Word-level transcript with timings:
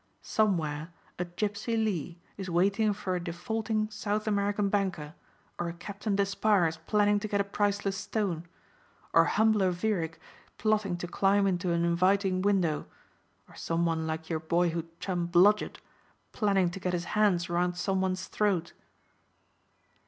Somewhere 0.23 0.91
a 1.19 1.25
Gipsey 1.25 1.77
Lee 1.77 2.19
is 2.35 2.49
waiting 2.49 2.91
for 2.91 3.15
a 3.15 3.23
defaulting 3.23 3.87
South 3.91 4.25
American 4.25 4.67
banker 4.67 5.13
or 5.59 5.69
a 5.69 5.73
Captain 5.73 6.15
Despard 6.15 6.69
is 6.69 6.77
planning 6.87 7.19
to 7.19 7.27
get 7.27 7.39
a 7.39 7.43
priceless 7.43 7.97
stone, 7.97 8.47
or 9.13 9.25
a 9.25 9.29
humbler 9.29 9.71
Vierick 9.71 10.19
plotting 10.57 10.97
to 10.97 11.07
climb 11.07 11.45
into 11.45 11.71
an 11.71 11.85
inviting 11.85 12.41
window, 12.41 12.87
or 13.47 13.53
some 13.53 13.85
one 13.85 14.07
like 14.07 14.27
your 14.27 14.39
boyhood 14.39 14.87
chum 14.99 15.27
Blodgett 15.27 15.77
planning 16.31 16.71
to 16.71 16.79
get 16.79 16.93
his 16.93 17.05
hands 17.13 17.47
around 17.47 17.77
some 17.77 18.01
one's 18.01 18.25
throat." 18.25 18.73